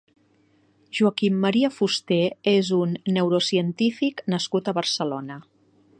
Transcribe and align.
Joaquín 0.99 1.35
Maria 1.43 1.69
Fuster 1.77 2.19
és 2.53 2.73
un 2.79 2.95
neurocientífic 3.19 4.25
nascut 4.35 4.73
a 4.73 4.77
Barcelona. 4.79 5.39